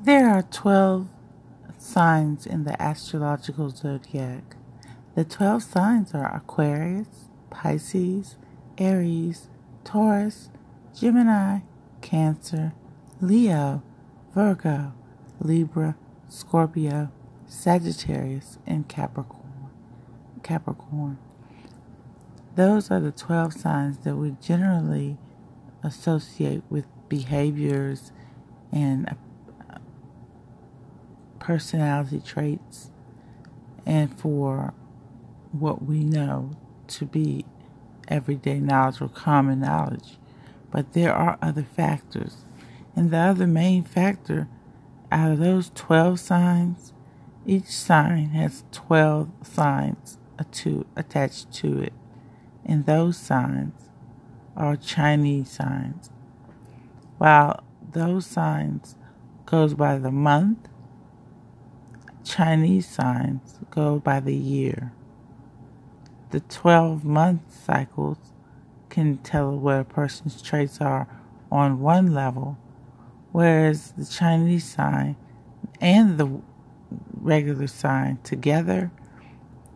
There 0.00 0.30
are 0.30 0.42
12 0.42 1.08
signs 1.76 2.46
in 2.46 2.62
the 2.62 2.80
astrological 2.80 3.70
zodiac. 3.70 4.54
The 5.16 5.24
12 5.24 5.60
signs 5.64 6.14
are 6.14 6.32
Aquarius, 6.36 7.30
Pisces, 7.50 8.36
Aries, 8.78 9.48
Taurus, 9.82 10.50
Gemini, 10.94 11.60
Cancer, 12.00 12.74
Leo, 13.20 13.82
Virgo, 14.32 14.92
Libra, 15.40 15.96
Scorpio, 16.28 17.10
Sagittarius, 17.48 18.58
and 18.68 18.88
Capricorn. 18.88 19.70
Capricorn. 20.44 21.18
Those 22.54 22.88
are 22.92 23.00
the 23.00 23.10
12 23.10 23.52
signs 23.52 23.98
that 24.04 24.14
we 24.14 24.36
generally 24.40 25.16
associate 25.82 26.62
with 26.70 26.86
behaviors 27.08 28.12
and 28.70 29.16
personality 31.48 32.20
traits 32.20 32.90
and 33.86 34.14
for 34.20 34.74
what 35.50 35.82
we 35.82 36.04
know 36.04 36.50
to 36.86 37.06
be 37.06 37.42
everyday 38.06 38.60
knowledge 38.60 39.00
or 39.00 39.08
common 39.08 39.60
knowledge. 39.60 40.18
But 40.70 40.92
there 40.92 41.14
are 41.14 41.38
other 41.40 41.62
factors. 41.62 42.44
And 42.94 43.10
the 43.10 43.16
other 43.16 43.46
main 43.46 43.82
factor 43.82 44.46
out 45.10 45.32
of 45.32 45.38
those 45.38 45.70
12 45.74 46.20
signs, 46.20 46.92
each 47.46 47.68
sign 47.68 48.28
has 48.30 48.64
12 48.72 49.30
signs 49.42 50.18
attached 50.38 51.50
to 51.52 51.80
it. 51.80 51.94
And 52.66 52.84
those 52.84 53.16
signs 53.16 53.88
are 54.54 54.76
Chinese 54.76 55.50
signs. 55.50 56.10
While 57.16 57.64
those 57.92 58.26
signs 58.26 58.96
goes 59.46 59.72
by 59.72 59.96
the 59.96 60.12
month, 60.12 60.68
Chinese 62.28 62.86
signs 62.86 63.58
go 63.70 63.98
by 63.98 64.20
the 64.20 64.34
year. 64.34 64.92
The 66.30 66.40
12 66.40 67.02
month 67.02 67.40
cycles 67.64 68.18
can 68.90 69.16
tell 69.18 69.56
what 69.56 69.80
a 69.80 69.84
person's 69.84 70.42
traits 70.42 70.78
are 70.78 71.08
on 71.50 71.80
one 71.80 72.12
level, 72.12 72.58
whereas 73.32 73.92
the 73.92 74.04
Chinese 74.04 74.66
sign 74.66 75.16
and 75.80 76.18
the 76.18 76.42
regular 77.14 77.66
sign 77.66 78.18
together 78.22 78.90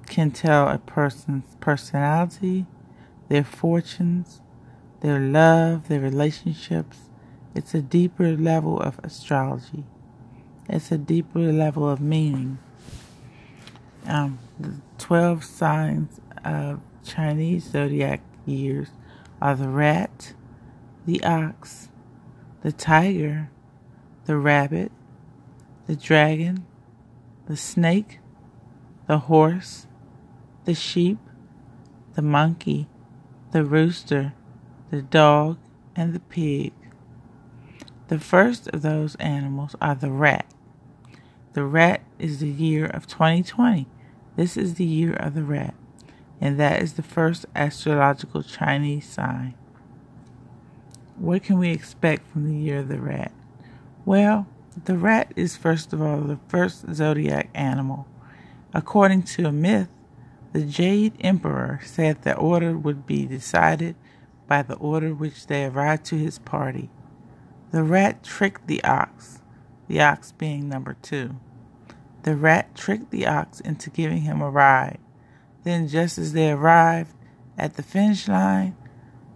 can 0.07 0.31
tell 0.31 0.69
a 0.69 0.77
person's 0.77 1.57
personality, 1.59 2.67
their 3.29 3.45
fortunes, 3.45 4.43
their 5.01 5.19
love, 5.19 5.89
their 5.89 6.01
relationships. 6.01 7.09
It's 7.55 7.73
a 7.73 7.81
deeper 7.81 8.37
level 8.37 8.79
of 8.79 9.01
astrology. 9.03 9.85
It's 10.69 10.93
a 10.93 10.99
deeper 10.99 11.53
level 11.53 11.89
of 11.89 12.01
meaning. 12.01 12.59
Um, 14.07 14.39
the 14.59 14.81
12 14.99 15.45
signs 15.45 16.21
of 16.45 16.81
Chinese 17.05 17.65
zodiac 17.65 18.21
years 18.47 18.89
are 19.41 19.57
the 19.57 19.69
rat, 19.69 20.35
the 21.05 21.23
ox, 21.25 21.89
the 22.63 22.73
tiger, 22.73 23.51
the 24.27 24.37
rabbit, 24.37 24.93
the 25.87 25.97
dragon, 25.97 26.65
the 27.47 27.57
snake, 27.57 28.21
the 29.09 29.19
horse, 29.19 29.87
the 30.65 30.75
sheep, 30.75 31.19
the 32.15 32.23
monkey, 32.23 32.89
the 33.51 33.65
rooster, 33.65 34.33
the 34.91 35.03
dog, 35.03 35.59
and 35.97 36.15
the 36.15 36.21
pig. 36.21 36.73
The 38.13 38.21
first 38.21 38.69
of 38.69 38.83
those 38.83 39.15
animals 39.15 39.75
are 39.81 39.95
the 39.95 40.11
rat. 40.11 40.45
The 41.55 41.65
rat 41.65 42.03
is 42.19 42.41
the 42.41 42.47
year 42.47 42.85
of 42.85 43.07
2020. 43.07 43.87
This 44.37 44.55
is 44.59 44.75
the 44.75 44.85
year 44.85 45.15
of 45.15 45.33
the 45.33 45.43
rat, 45.43 45.73
and 46.39 46.61
that 46.61 46.83
is 46.83 46.93
the 46.93 47.03
first 47.03 47.47
astrological 47.57 48.43
Chinese 48.43 49.09
sign. 49.09 49.55
What 51.17 51.43
can 51.43 51.57
we 51.57 51.71
expect 51.71 52.31
from 52.31 52.47
the 52.47 52.55
year 52.55 52.81
of 52.81 52.89
the 52.89 53.01
rat? 53.01 53.33
Well, 54.05 54.47
the 54.85 54.99
rat 54.99 55.33
is 55.35 55.57
first 55.57 55.95
of 55.95 56.03
all 56.03 56.21
the 56.21 56.39
first 56.49 56.85
zodiac 56.93 57.49
animal. 57.55 58.07
According 58.75 59.23
to 59.23 59.47
a 59.47 59.53
myth, 59.53 59.89
the 60.53 60.65
Jade 60.65 61.15
Emperor 61.23 61.81
said 61.83 62.21
the 62.21 62.37
order 62.37 62.77
would 62.77 63.07
be 63.07 63.25
decided 63.25 63.97
by 64.47 64.61
the 64.61 64.77
order 64.77 65.15
which 65.15 65.47
they 65.47 65.65
arrived 65.65 66.05
to 66.05 66.19
his 66.19 66.39
party. 66.39 66.91
The 67.73 67.83
rat 67.83 68.23
tricked 68.23 68.67
the 68.67 68.85
ox, 68.85 69.41
the 69.89 70.03
ox 70.03 70.31
being 70.31 70.69
number 70.69 70.95
two. 71.01 71.37
The 72.23 72.37
rat 72.37 72.75
tricked 72.75 73.11
the 73.11 73.27
ox 73.27 73.61
into 73.61 73.89
giving 73.89 74.21
him 74.21 74.43
a 74.43 74.51
ride. 74.51 74.99
Then, 75.65 75.89
just 75.89 76.19
as 76.19 76.35
they 76.35 76.51
arrived 76.51 77.15
at 77.57 77.77
the 77.77 77.83
finish 77.83 78.29
line, 78.29 78.77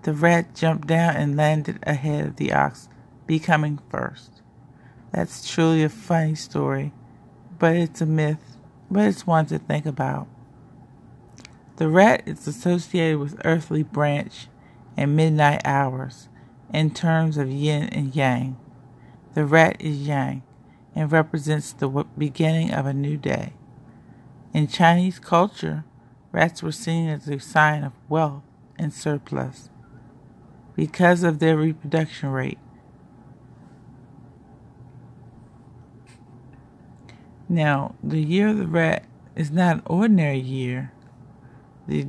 the 0.02 0.12
rat 0.12 0.54
jumped 0.54 0.86
down 0.86 1.16
and 1.16 1.34
landed 1.34 1.78
ahead 1.84 2.26
of 2.26 2.36
the 2.36 2.52
ox, 2.52 2.90
becoming 3.26 3.80
first. 3.88 4.42
That's 5.12 5.48
truly 5.48 5.82
a 5.82 5.88
funny 5.88 6.34
story, 6.34 6.92
but 7.58 7.74
it's 7.74 8.02
a 8.02 8.06
myth, 8.06 8.58
but 8.90 9.06
it's 9.06 9.26
one 9.26 9.46
to 9.46 9.58
think 9.58 9.86
about. 9.86 10.28
The 11.76 11.88
rat 11.88 12.22
is 12.26 12.46
associated 12.46 13.18
with 13.18 13.40
earthly 13.46 13.82
branch 13.82 14.48
and 14.94 15.16
midnight 15.16 15.62
hours 15.64 16.28
in 16.72 16.90
terms 16.90 17.36
of 17.36 17.50
yin 17.50 17.88
and 17.90 18.14
yang. 18.14 18.56
The 19.34 19.44
rat 19.44 19.76
is 19.80 20.06
yang 20.06 20.42
and 20.94 21.12
represents 21.12 21.72
the 21.72 21.88
beginning 22.16 22.72
of 22.72 22.86
a 22.86 22.94
new 22.94 23.16
day. 23.16 23.52
In 24.52 24.66
Chinese 24.66 25.18
culture, 25.18 25.84
rats 26.32 26.62
were 26.62 26.72
seen 26.72 27.08
as 27.08 27.28
a 27.28 27.38
sign 27.38 27.84
of 27.84 27.92
wealth 28.08 28.42
and 28.78 28.92
surplus 28.92 29.68
because 30.74 31.22
of 31.22 31.38
their 31.38 31.56
reproduction 31.56 32.30
rate. 32.30 32.58
Now, 37.48 37.94
the 38.02 38.22
year 38.22 38.48
of 38.48 38.58
the 38.58 38.66
rat 38.66 39.04
is 39.36 39.50
not 39.50 39.76
an 39.76 39.82
ordinary 39.86 40.40
year. 40.40 40.92
The 41.86 42.08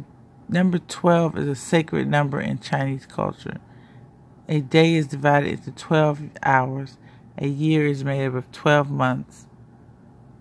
number 0.50 0.79
12 0.79 1.38
is 1.38 1.47
a 1.47 1.56
sacred 1.56 2.07
number 2.07 2.41
in 2.41 2.59
Chinese 2.59 3.06
culture. 3.06 3.59
A 4.50 4.62
day 4.62 4.96
is 4.96 5.08
divided 5.08 5.59
into 5.59 5.72
12 5.72 6.22
hours. 6.41 6.97
A 7.38 7.47
year 7.47 7.85
is 7.85 8.03
made 8.03 8.25
up 8.25 8.34
of 8.34 8.52
12 8.52 8.90
months 8.90 9.47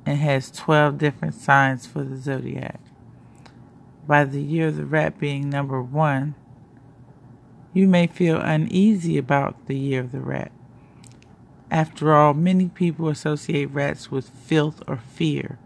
and 0.04 0.18
has 0.18 0.50
12 0.52 0.96
different 0.96 1.34
signs 1.34 1.86
for 1.86 2.04
the 2.04 2.16
zodiac. 2.16 2.80
By 4.06 4.24
the 4.24 4.40
year 4.40 4.68
of 4.68 4.76
the 4.76 4.86
rat 4.86 5.18
being 5.18 5.50
number 5.50 5.82
1, 5.82 6.36
you 7.74 7.88
may 7.88 8.06
feel 8.06 8.40
uneasy 8.40 9.18
about 9.18 9.66
the 9.66 9.76
year 9.76 10.00
of 10.00 10.12
the 10.12 10.20
rat. 10.20 10.52
After 11.68 12.14
all, 12.14 12.32
many 12.32 12.68
people 12.68 13.08
associate 13.08 13.66
rats 13.66 14.10
with 14.10 14.30
filth 14.30 14.82
or 14.86 14.96
fear, 14.96 15.58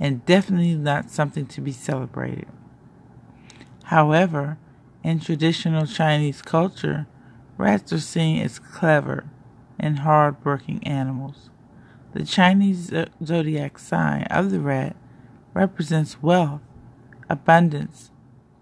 and 0.00 0.24
definitely 0.24 0.74
not 0.74 1.10
something 1.10 1.44
to 1.48 1.60
be 1.60 1.72
celebrated. 1.72 2.48
However, 3.84 4.56
in 5.02 5.20
traditional 5.20 5.86
Chinese 5.86 6.40
culture, 6.40 7.06
Rats 7.56 7.92
are 7.92 8.00
seen 8.00 8.42
as 8.42 8.58
clever 8.58 9.24
and 9.78 10.00
hard 10.00 10.36
working 10.44 10.84
animals. 10.86 11.50
The 12.12 12.24
Chinese 12.24 12.92
zodiac 13.24 13.78
sign 13.78 14.24
of 14.24 14.50
the 14.50 14.60
rat 14.60 14.96
represents 15.52 16.22
wealth, 16.22 16.60
abundance, 17.28 18.10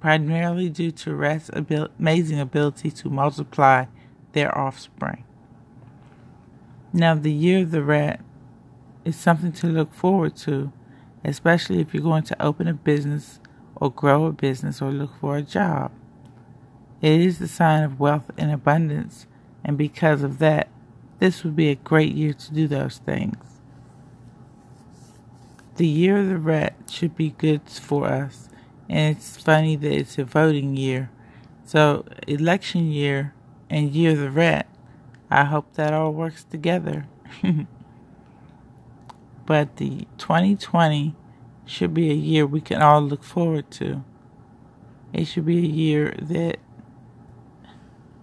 primarily 0.00 0.68
due 0.68 0.90
to 0.90 1.14
rats' 1.14 1.50
abil- 1.54 1.88
amazing 1.98 2.40
ability 2.40 2.90
to 2.90 3.08
multiply 3.08 3.86
their 4.32 4.56
offspring. 4.56 5.24
Now, 6.92 7.14
the 7.14 7.32
year 7.32 7.62
of 7.62 7.70
the 7.70 7.82
rat 7.82 8.20
is 9.04 9.16
something 9.16 9.52
to 9.52 9.66
look 9.68 9.94
forward 9.94 10.36
to, 10.36 10.72
especially 11.24 11.80
if 11.80 11.94
you're 11.94 12.02
going 12.02 12.24
to 12.24 12.42
open 12.42 12.68
a 12.68 12.74
business 12.74 13.40
or 13.76 13.90
grow 13.90 14.26
a 14.26 14.32
business 14.32 14.82
or 14.82 14.90
look 14.90 15.16
for 15.18 15.36
a 15.36 15.42
job. 15.42 15.92
It 17.02 17.20
is 17.20 17.40
the 17.40 17.48
sign 17.48 17.82
of 17.82 17.98
wealth 17.98 18.30
and 18.38 18.52
abundance, 18.52 19.26
and 19.64 19.76
because 19.76 20.22
of 20.22 20.38
that, 20.38 20.68
this 21.18 21.42
would 21.42 21.56
be 21.56 21.68
a 21.68 21.74
great 21.74 22.14
year 22.14 22.32
to 22.32 22.54
do 22.54 22.68
those 22.68 22.98
things. 22.98 23.36
The 25.76 25.86
year 25.86 26.18
of 26.18 26.28
the 26.28 26.38
rat 26.38 26.76
should 26.88 27.16
be 27.16 27.30
good 27.30 27.68
for 27.68 28.06
us, 28.06 28.48
and 28.88 29.16
it's 29.16 29.36
funny 29.36 29.74
that 29.74 29.92
it's 29.92 30.16
a 30.16 30.24
voting 30.24 30.76
year. 30.76 31.10
So, 31.64 32.04
election 32.28 32.92
year 32.92 33.34
and 33.68 33.90
year 33.90 34.12
of 34.12 34.18
the 34.18 34.30
rat, 34.30 34.68
I 35.28 35.44
hope 35.44 35.72
that 35.74 35.92
all 35.92 36.12
works 36.12 36.44
together. 36.44 37.08
but 39.46 39.76
the 39.76 40.06
2020 40.18 41.16
should 41.66 41.94
be 41.94 42.10
a 42.10 42.14
year 42.14 42.46
we 42.46 42.60
can 42.60 42.80
all 42.80 43.00
look 43.00 43.24
forward 43.24 43.70
to. 43.72 44.04
It 45.12 45.24
should 45.24 45.46
be 45.46 45.58
a 45.58 45.62
year 45.62 46.14
that 46.22 46.58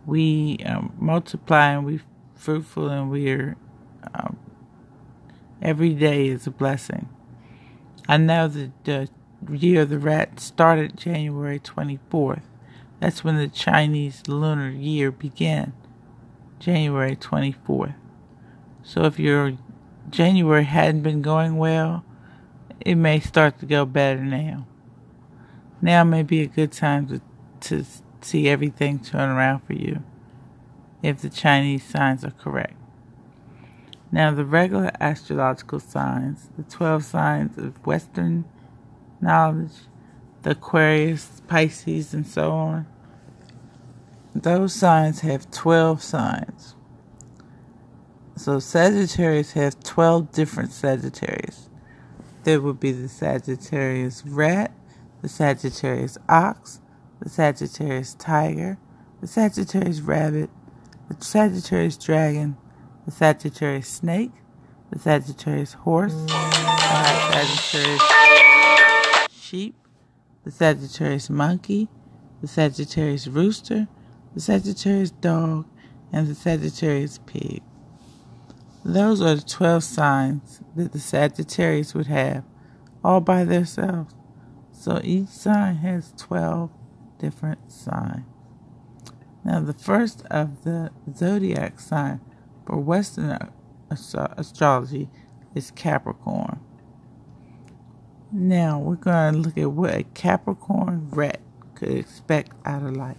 we 0.10 0.58
um, 0.66 0.94
multiply 1.00 1.72
and 1.72 1.86
we 1.86 2.02
fruitful 2.36 2.90
and 2.90 3.12
we're 3.12 3.56
um, 4.14 4.38
Every 5.62 5.94
day 5.94 6.28
is 6.28 6.48
a 6.48 6.52
blessing. 6.52 7.10
I 8.08 8.16
know 8.16 8.48
that 8.48 8.72
the 8.86 9.10
year 9.52 9.82
of 9.82 9.90
the 9.90 10.00
rat 10.00 10.40
started 10.40 10.98
January 10.98 11.60
24th. 11.60 12.44
That's 13.02 13.24
when 13.24 13.38
the 13.38 13.50
Chinese 13.50 14.24
lunar 14.28 14.70
year 14.70 15.12
began, 15.12 15.74
January 16.60 17.16
24th. 17.16 17.96
So 18.84 19.04
if 19.04 19.20
your 19.20 19.58
January 20.10 20.64
hadn't 20.64 21.02
been 21.02 21.22
going 21.22 21.58
well, 21.58 22.06
it 22.80 22.96
may 22.96 23.20
start 23.20 23.60
to 23.60 23.66
go 23.66 23.86
better 23.86 24.24
now. 24.24 24.66
Now 25.82 26.06
may 26.06 26.24
be 26.24 26.42
a 26.42 26.48
good 26.48 26.72
time 26.72 27.08
to, 27.08 27.22
to 27.68 27.86
see 28.26 28.50
everything 28.50 29.00
turn 29.00 29.30
around 29.30 29.62
for 29.62 29.74
you 29.74 30.04
if 31.02 31.22
the 31.22 31.30
Chinese 31.30 31.84
signs 31.84 32.24
are 32.24 32.32
correct. 32.32 32.76
Now, 34.12 34.32
the 34.32 34.46
regular 34.46 34.92
astrological 35.00 35.80
signs, 35.80 36.50
the 36.58 36.64
12 36.64 37.04
signs 37.04 37.58
of 37.58 37.86
Western 37.86 38.46
knowledge, 39.22 39.72
the 40.42 40.52
Aquarius, 40.52 41.42
Pisces, 41.48 42.14
and 42.14 42.26
so 42.26 42.52
on, 42.52 42.88
those 44.34 44.74
signs 44.74 45.22
have 45.22 45.52
12 45.52 46.02
signs. 46.02 46.76
So 48.36 48.60
Sagittarius 48.60 49.52
have 49.52 49.84
12 49.84 50.32
different 50.32 50.72
Sagittarius. 50.72 51.70
There 52.44 52.62
would 52.62 52.80
be 52.80 52.94
the 52.94 53.10
Sagittarius 53.10 54.26
rat, 54.26 54.72
the 55.22 55.30
Sagittarius 55.30 56.18
ox, 56.30 56.80
the 57.22 57.30
Sagittarius 57.30 58.14
tiger, 58.16 58.78
the 59.22 59.28
Sagittarius 59.28 60.02
rabbit, 60.02 60.50
the 61.10 61.24
Sagittarius 61.24 61.98
dragon, 61.98 62.58
the 63.06 63.12
Sagittarius 63.12 63.88
snake, 63.88 64.32
the 64.92 65.00
Sagittarius 65.00 65.74
horse, 65.74 66.14
the 66.14 66.28
Sagittarius 67.32 68.02
sheep, 69.32 69.76
the 70.44 70.52
Sagittarius 70.52 71.30
monkey, 71.30 71.88
the 72.42 72.48
Sagittarius 72.48 73.28
rooster, 73.28 73.88
the 74.34 74.42
Sagittarius 74.42 75.12
dog, 75.12 75.66
and 76.12 76.28
the 76.28 76.36
Sagittarius 76.36 77.20
pig. 77.26 77.62
Those 78.86 79.22
are 79.22 79.36
the 79.36 79.42
12 79.42 79.84
signs 79.84 80.62
that 80.76 80.94
the 80.94 81.00
Sagittarius 81.00 81.94
would 81.94 82.08
have 82.08 82.44
all 83.04 83.20
by 83.20 83.44
themselves. 83.44 84.14
So 84.72 85.02
each 85.04 85.28
sign 85.28 85.76
has 85.78 86.14
12 86.18 86.72
different 87.20 87.72
sign. 87.72 88.26
Now, 89.46 89.60
the 89.62 89.74
first 89.74 90.26
of 90.32 90.64
the 90.64 90.92
zodiac 91.16 91.80
sign 91.80 92.22
for 92.66 92.78
Western 92.78 93.38
astrology 93.90 95.10
is 95.56 95.72
Capricorn. 95.72 96.60
Now, 98.32 98.80
we're 98.80 98.96
going 98.96 99.34
to 99.34 99.40
look 99.40 99.58
at 99.58 99.72
what 99.72 99.94
a 99.94 100.04
Capricorn 100.04 101.10
rat 101.12 101.42
could 101.76 101.90
expect 101.90 102.52
out 102.66 102.84
of 102.84 102.96
life. 102.96 103.18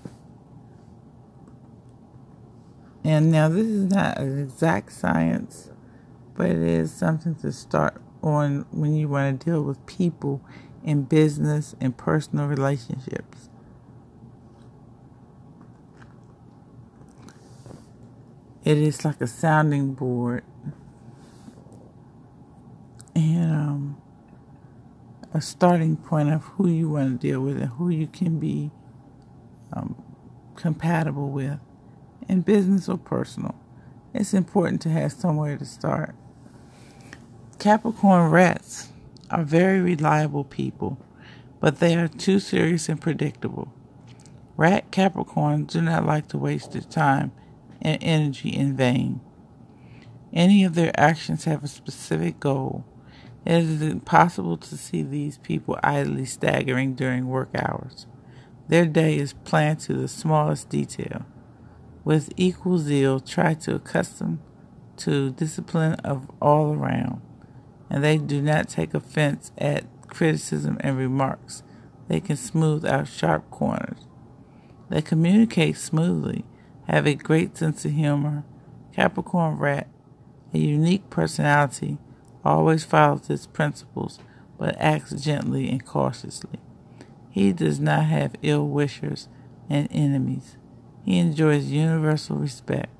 And 3.02 3.32
now, 3.32 3.49
this 3.49 3.67
is 3.67 3.91
not 3.91 4.19
an 4.19 4.41
exact 4.41 4.93
science, 4.93 5.70
but 6.37 6.50
it 6.50 6.58
is 6.58 6.93
something 6.93 7.35
to 7.37 7.52
start 7.52 8.00
on 8.23 8.67
when 8.70 8.94
you 8.94 9.08
want 9.08 9.41
to 9.41 9.47
deal 9.47 9.62
with 9.62 9.85
people 9.87 10.43
in 10.85 11.05
business 11.05 11.75
and 11.81 11.97
personal 11.97 12.47
relationships. 12.47 13.49
It 18.64 18.78
is 18.78 19.04
like 19.04 19.20
a 19.22 19.26
sounding 19.26 19.94
board 19.94 20.44
and 23.14 23.52
um, 23.52 24.02
a 25.32 25.40
starting 25.40 25.96
point 25.96 26.30
of 26.32 26.42
who 26.44 26.68
you 26.68 26.90
want 26.90 27.20
to 27.20 27.28
deal 27.28 27.40
with 27.40 27.56
and 27.58 27.70
who 27.72 27.88
you 27.88 28.06
can 28.06 28.38
be 28.38 28.70
um, 29.72 30.02
compatible 30.56 31.30
with 31.30 31.58
in 32.28 32.42
business 32.42 32.88
or 32.88 32.98
personal. 32.98 33.54
It's 34.14 34.34
important 34.34 34.82
to 34.82 34.90
have 34.90 35.12
somewhere 35.12 35.56
to 35.56 35.64
start. 35.64 36.14
Capricorn 37.58 38.30
rats 38.30 38.90
are 39.30 39.44
very 39.44 39.80
reliable 39.80 40.44
people, 40.44 40.98
but 41.60 41.80
they 41.80 41.94
are 41.96 42.08
too 42.08 42.40
serious 42.40 42.88
and 42.88 43.00
predictable. 43.00 43.72
Rat 44.56 44.90
Capricorns 44.90 45.68
do 45.68 45.80
not 45.80 46.06
like 46.06 46.28
to 46.28 46.38
waste 46.38 46.72
their 46.72 46.82
time 46.82 47.32
and 47.82 47.98
energy 48.02 48.50
in 48.50 48.76
vain. 48.76 49.20
Any 50.32 50.64
of 50.64 50.74
their 50.74 50.92
actions 50.98 51.44
have 51.44 51.64
a 51.64 51.68
specific 51.68 52.38
goal. 52.40 52.84
It 53.44 53.64
is 53.64 53.82
impossible 53.82 54.56
to 54.58 54.76
see 54.76 55.02
these 55.02 55.38
people 55.38 55.78
idly 55.82 56.26
staggering 56.26 56.94
during 56.94 57.26
work 57.26 57.50
hours. 57.54 58.06
Their 58.68 58.86
day 58.86 59.16
is 59.16 59.32
planned 59.32 59.80
to 59.80 59.94
the 59.94 60.08
smallest 60.08 60.68
detail. 60.68 61.26
With 62.04 62.32
equal 62.36 62.78
zeal, 62.78 63.20
try 63.20 63.54
to 63.54 63.74
accustom 63.74 64.40
to 64.98 65.30
discipline 65.30 65.94
of 66.04 66.30
all 66.40 66.74
around 66.74 67.22
and 67.90 68.04
they 68.04 68.16
do 68.16 68.40
not 68.40 68.68
take 68.68 68.94
offense 68.94 69.50
at 69.58 69.84
criticism 70.06 70.78
and 70.80 70.96
remarks. 70.96 71.64
They 72.08 72.20
can 72.20 72.36
smooth 72.36 72.86
out 72.86 73.08
sharp 73.08 73.50
corners. 73.50 74.06
They 74.88 75.02
communicate 75.02 75.76
smoothly, 75.76 76.44
have 76.94 77.06
a 77.06 77.14
great 77.14 77.56
sense 77.56 77.84
of 77.84 77.92
humor. 77.92 78.44
Capricorn 78.94 79.56
rat, 79.56 79.88
a 80.52 80.58
unique 80.58 81.08
personality, 81.10 81.98
always 82.44 82.84
follows 82.84 83.31
its 83.31 83.46
principles 83.46 84.19
but 84.58 84.76
acts 84.78 85.12
gently 85.12 85.70
and 85.70 85.84
cautiously. 85.87 86.60
He 87.31 87.52
does 87.52 87.81
not 87.81 88.04
have 88.04 88.34
ill 88.42 88.66
wishers 88.66 89.28
and 89.70 89.88
enemies. 89.90 90.56
He 91.04 91.19
enjoys 91.19 91.66
universal 91.66 92.37
respect. 92.37 92.90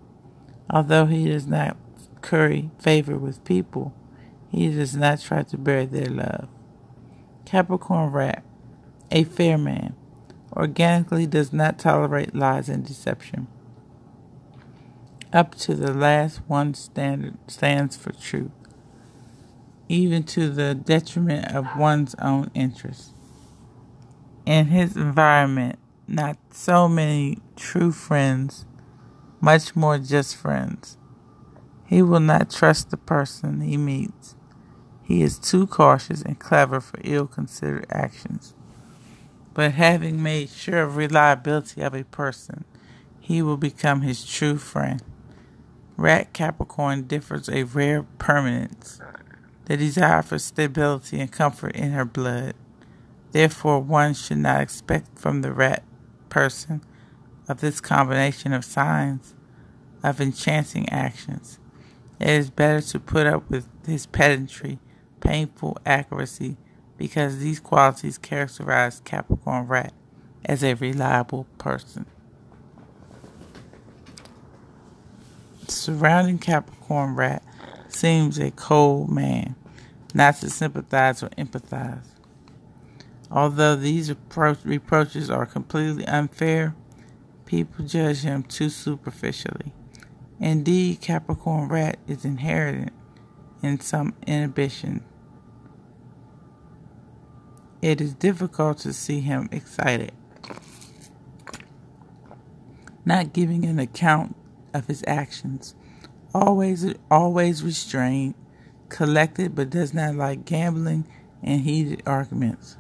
Although 0.71 1.07
he 1.07 1.27
does 1.27 1.47
not 1.47 1.77
curry 2.23 2.71
favor 2.79 3.19
with 3.19 3.45
people, 3.45 3.93
he 4.51 4.71
does 4.71 4.97
not 4.97 5.21
try 5.21 5.43
to 5.43 5.59
bury 5.59 5.85
their 5.85 6.09
love. 6.09 6.49
Capricorn 7.45 8.11
rat, 8.11 8.43
a 9.11 9.25
fair 9.25 9.59
man, 9.59 9.95
organically 10.53 11.27
does 11.27 11.53
not 11.53 11.79
tolerate 11.79 12.35
lies 12.35 12.69
and 12.69 12.87
deception. 12.87 13.49
Up 15.33 15.55
to 15.57 15.75
the 15.75 15.93
last 15.93 16.41
one 16.47 16.75
standard 16.75 17.39
stands 17.47 17.97
for 17.97 18.13
truth, 18.13 18.51
even 19.89 20.25
to 20.25 20.51
the 20.51 20.75
detriment 20.75 21.55
of 21.55 21.77
one's 21.79 22.15
own 22.17 22.51
interests. 22.55 23.15
In 24.45 24.67
his 24.67 24.97
environment, 24.97 25.79
not 26.09 26.37
so 26.51 26.89
many 26.89 27.39
true 27.55 27.93
friends, 27.93 28.65
much 29.41 29.77
more 29.77 29.99
just 29.99 30.37
friends. 30.37 30.97
He 31.87 32.03
will 32.03 32.21
not 32.21 32.51
trust 32.51 32.91
the 32.91 32.97
person 32.97 33.61
he 33.61 33.77
meets 33.77 34.35
he 35.11 35.23
is 35.23 35.41
too 35.41 35.67
cautious 35.67 36.23
and 36.23 36.39
clever 36.39 36.81
for 36.81 37.01
ill 37.03 37.27
considered 37.27 37.85
actions. 37.91 38.55
But 39.55 39.73
having 39.73 40.23
made 40.23 40.51
sure 40.51 40.83
of 40.85 40.95
reliability 40.95 41.81
of 41.81 41.95
a 41.95 42.05
person, 42.05 42.65
he 43.19 43.43
will 43.43 43.57
become 43.57 44.03
his 44.03 44.25
true 44.25 44.57
friend. 44.57 45.03
Rat 46.01 46.33
Capricorn 46.33 47.03
differs 47.03 47.51
a 47.51 47.65
rare 47.65 48.05
permanence, 48.17 49.03
the 49.67 49.77
desire 49.77 50.23
for 50.23 50.39
stability 50.39 51.21
and 51.21 51.31
comfort 51.31 51.77
in 51.77 51.91
her 51.91 52.07
blood. 52.07 52.55
Therefore, 53.33 53.81
one 53.81 54.15
should 54.15 54.39
not 54.39 54.63
expect 54.63 55.19
from 55.19 55.43
the 55.43 55.53
rat 55.53 55.85
person 56.31 56.81
of 57.51 57.61
this 57.61 57.83
combination 57.83 58.55
of 58.55 58.65
signs 58.65 59.35
of 60.03 60.23
enchanting 60.23 60.89
actions. 60.89 61.59
It 62.19 62.31
is 62.31 62.49
better 62.49 62.81
to 62.81 62.99
put 62.99 63.27
up 63.27 63.51
with 63.51 63.69
his 63.87 64.07
pedantry 64.07 64.79
painful 65.21 65.77
accuracy 65.85 66.57
because 66.97 67.41
these 67.41 67.61
qualities 67.61 68.17
characterize 68.17 69.03
Capricorn 69.05 69.67
Rat 69.67 69.93
as 70.47 70.65
a 70.65 70.73
reliable 70.73 71.47
person. 71.59 72.07
Surrounding 75.81 76.39
Capricorn 76.39 77.15
Rat 77.15 77.43
seems 77.89 78.39
a 78.39 78.51
cold 78.51 79.11
man, 79.11 79.57
not 80.15 80.37
to 80.37 80.51
sympathize 80.51 81.23
or 81.23 81.29
empathize. 81.31 82.07
Although 83.31 83.77
these 83.77 84.13
reproaches 84.65 85.31
are 85.31 85.47
completely 85.47 86.07
unfair, 86.07 86.75
people 87.47 87.85
judge 87.85 88.23
him 88.23 88.43
too 88.43 88.69
superficially. 88.69 89.73
Indeed, 90.39 91.01
Capricorn 91.01 91.69
Rat 91.69 91.99
is 92.07 92.25
inherited 92.25 92.93
in 93.63 93.81
some 93.81 94.15
inhibition 94.27 95.05
it 97.83 98.01
is 98.01 98.13
difficult 98.13 98.79
to 98.79 98.93
see 98.93 99.21
him 99.21 99.49
excited, 99.51 100.13
not 103.07 103.33
giving 103.33 103.65
an 103.65 103.79
account 103.79 104.37
of 104.73 104.87
his 104.87 105.05
actions, 105.07 105.75
always 106.35 106.95
always 107.11 107.63
restrained, 107.63 108.35
collected 108.89 109.55
but 109.55 109.71
does 109.71 109.95
not 109.95 110.15
like 110.15 110.45
gambling 110.45 111.07
and 111.43 111.63
heated 111.63 112.03
arguments. 112.07 112.77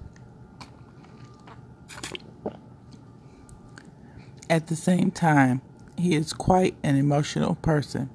At 4.49 4.67
the 4.67 4.77
same 4.77 5.11
time, 5.11 5.63
he 5.97 6.15
is 6.15 6.33
quite 6.33 6.75
an 6.83 6.97
emotional 6.97 7.55
person 7.57 8.11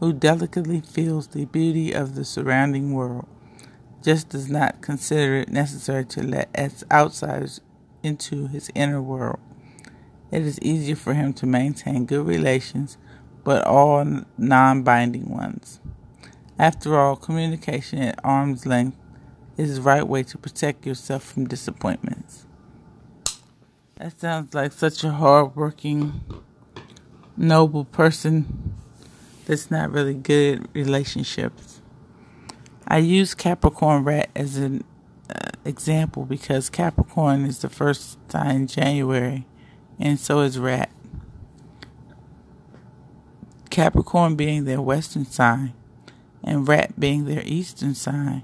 who 0.00 0.12
delicately 0.12 0.80
feels 0.80 1.28
the 1.28 1.44
beauty 1.44 1.92
of 1.92 2.16
the 2.16 2.24
surrounding 2.24 2.92
world, 2.92 3.28
just 4.02 4.30
does 4.30 4.50
not 4.50 4.80
consider 4.80 5.36
it 5.36 5.48
necessary 5.48 6.04
to 6.04 6.22
let 6.24 6.48
outsiders 6.90 7.60
into 8.02 8.48
his 8.48 8.68
inner 8.74 9.00
world. 9.00 9.38
It 10.32 10.42
is 10.42 10.58
easier 10.60 10.96
for 10.96 11.12
him 11.12 11.34
to 11.34 11.46
maintain 11.46 12.06
good 12.06 12.26
relations, 12.26 12.96
but 13.44 13.66
all 13.66 14.04
non 14.38 14.82
binding 14.82 15.28
ones. 15.28 15.78
After 16.58 16.98
all, 16.98 17.16
communication 17.16 17.98
at 18.00 18.18
arm's 18.24 18.64
length 18.64 18.96
is 19.58 19.76
the 19.76 19.82
right 19.82 20.06
way 20.06 20.22
to 20.22 20.38
protect 20.38 20.86
yourself 20.86 21.22
from 21.22 21.46
disappointments. 21.46 22.46
That 23.96 24.18
sounds 24.18 24.54
like 24.54 24.72
such 24.72 25.04
a 25.04 25.10
hard-working, 25.10 26.22
noble 27.36 27.84
person 27.84 28.74
that's 29.44 29.70
not 29.70 29.90
really 29.90 30.14
good 30.14 30.62
at 30.62 30.66
relationships. 30.72 31.82
I 32.88 32.98
use 32.98 33.34
Capricorn 33.34 34.04
rat 34.04 34.30
as 34.34 34.56
an 34.56 34.84
uh, 35.28 35.50
example 35.64 36.24
because 36.24 36.70
Capricorn 36.70 37.44
is 37.44 37.58
the 37.58 37.68
first 37.68 38.18
sign 38.30 38.56
in 38.56 38.66
January, 38.66 39.46
and 39.98 40.18
so 40.18 40.40
is 40.40 40.58
rat. 40.58 40.90
Capricorn 43.70 44.36
being 44.36 44.64
their 44.64 44.82
western 44.82 45.24
sign, 45.24 45.72
and 46.44 46.68
rat 46.68 46.98
being 46.98 47.24
their 47.24 47.42
eastern 47.44 47.94
sign. 47.94 48.42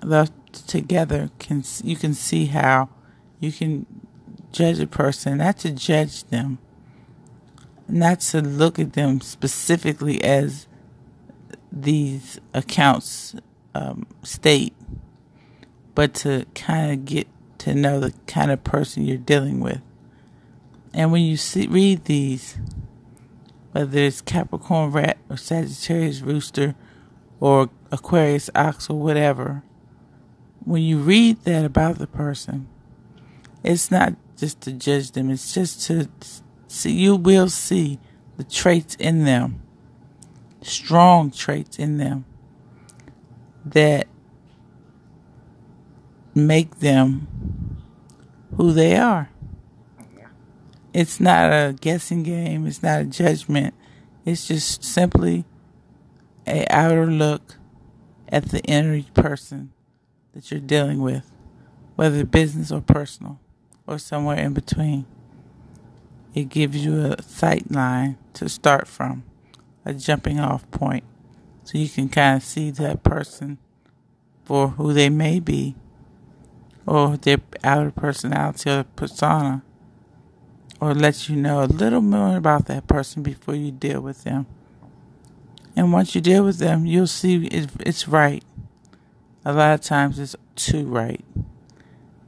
Thus, 0.00 0.30
together, 0.66 1.30
can 1.38 1.62
you 1.84 1.96
can 1.96 2.14
see 2.14 2.46
how 2.46 2.88
you 3.38 3.52
can 3.52 3.86
judge 4.52 4.80
a 4.80 4.86
person, 4.86 5.38
not 5.38 5.58
to 5.58 5.70
judge 5.70 6.24
them, 6.24 6.58
not 7.88 8.20
to 8.20 8.40
look 8.40 8.78
at 8.78 8.94
them 8.94 9.20
specifically 9.20 10.22
as 10.22 10.66
these 11.70 12.40
accounts 12.52 13.36
um, 13.74 14.06
state, 14.22 14.74
but 15.94 16.14
to 16.14 16.46
kind 16.54 16.92
of 16.92 17.04
get 17.04 17.28
to 17.60 17.74
know 17.74 18.00
the 18.00 18.14
kind 18.26 18.50
of 18.50 18.64
person 18.64 19.04
you're 19.04 19.18
dealing 19.18 19.60
with. 19.60 19.80
And 20.94 21.12
when 21.12 21.22
you 21.22 21.36
see, 21.36 21.66
read 21.66 22.06
these, 22.06 22.56
whether 23.72 23.98
it's 23.98 24.22
Capricorn 24.22 24.90
rat 24.90 25.18
or 25.28 25.36
Sagittarius 25.36 26.22
rooster 26.22 26.74
or 27.38 27.68
Aquarius 27.92 28.48
ox 28.54 28.88
or 28.88 28.98
whatever, 28.98 29.62
when 30.64 30.82
you 30.82 30.98
read 30.98 31.42
that 31.44 31.64
about 31.64 31.98
the 31.98 32.06
person, 32.06 32.66
it's 33.62 33.90
not 33.90 34.14
just 34.38 34.62
to 34.62 34.72
judge 34.72 35.12
them, 35.12 35.30
it's 35.30 35.52
just 35.52 35.86
to 35.86 36.08
see, 36.66 36.92
you 36.92 37.14
will 37.14 37.50
see 37.50 37.98
the 38.38 38.44
traits 38.44 38.94
in 38.94 39.24
them, 39.24 39.60
strong 40.62 41.30
traits 41.30 41.78
in 41.78 41.98
them 41.98 42.24
that 43.66 44.06
make 46.46 46.80
them 46.80 47.26
who 48.56 48.72
they 48.72 48.96
are. 48.96 49.30
It's 50.92 51.20
not 51.20 51.50
a 51.50 51.76
guessing 51.80 52.22
game, 52.24 52.66
it's 52.66 52.82
not 52.82 53.02
a 53.02 53.04
judgment. 53.04 53.74
It's 54.24 54.46
just 54.46 54.84
simply 54.84 55.44
a 56.46 56.66
outer 56.68 57.06
look 57.06 57.56
at 58.28 58.50
the 58.50 58.60
inner 58.62 59.02
person 59.14 59.72
that 60.34 60.50
you're 60.50 60.60
dealing 60.60 61.00
with, 61.00 61.30
whether 61.96 62.24
business 62.24 62.72
or 62.72 62.80
personal 62.80 63.38
or 63.86 63.98
somewhere 63.98 64.38
in 64.38 64.52
between. 64.52 65.06
It 66.34 66.48
gives 66.48 66.84
you 66.84 67.00
a 67.00 67.22
sight 67.22 67.70
line 67.70 68.18
to 68.34 68.48
start 68.48 68.86
from, 68.86 69.24
a 69.84 69.94
jumping 69.94 70.38
off 70.38 70.70
point, 70.70 71.04
so 71.64 71.78
you 71.78 71.88
can 71.88 72.08
kind 72.08 72.36
of 72.36 72.42
see 72.42 72.70
that 72.70 73.02
person 73.02 73.58
for 74.44 74.68
who 74.68 74.92
they 74.92 75.08
may 75.08 75.40
be, 75.40 75.74
or 76.90 77.16
their 77.16 77.38
outer 77.62 77.90
personality 77.90 78.68
or 78.68 78.84
persona, 78.84 79.62
or 80.80 80.92
let 80.94 81.28
you 81.28 81.36
know 81.36 81.62
a 81.62 81.66
little 81.66 82.02
more 82.02 82.36
about 82.36 82.66
that 82.66 82.86
person 82.86 83.22
before 83.22 83.54
you 83.54 83.70
deal 83.70 84.00
with 84.00 84.24
them. 84.24 84.46
And 85.76 85.92
once 85.92 86.14
you 86.14 86.20
deal 86.20 86.44
with 86.44 86.58
them, 86.58 86.84
you'll 86.84 87.06
see 87.06 87.46
it's 87.46 88.08
right. 88.08 88.44
A 89.44 89.52
lot 89.52 89.74
of 89.74 89.80
times 89.80 90.18
it's 90.18 90.36
too 90.56 90.84
right 90.84 91.24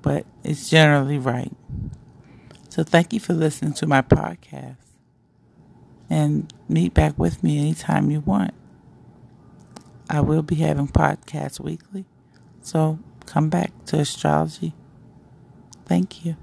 but 0.02 0.26
it's 0.44 0.68
generally 0.68 1.18
right. 1.18 1.52
So 2.68 2.82
thank 2.82 3.12
you 3.12 3.20
for 3.20 3.32
listening 3.32 3.72
to 3.74 3.86
my 3.86 4.02
podcast. 4.02 4.76
And 6.10 6.52
meet 6.68 6.92
back 6.92 7.18
with 7.18 7.42
me 7.42 7.58
anytime 7.58 8.10
you 8.10 8.20
want. 8.20 8.52
I 10.10 10.20
will 10.20 10.42
be 10.42 10.56
having 10.56 10.88
podcasts 10.88 11.58
weekly. 11.58 12.04
So 12.60 12.98
come 13.32 13.48
back 13.48 13.72
to 13.86 13.98
astrology. 13.98 14.74
Thank 15.86 16.24
you. 16.24 16.36